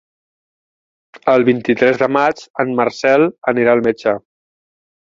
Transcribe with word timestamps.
El 1.35 1.45
vint-i-tres 1.51 2.01
de 2.01 2.09
maig 2.17 2.43
en 2.65 2.75
Marcel 2.81 3.31
anirà 3.55 3.79
al 3.79 3.87
metge. 3.91 4.19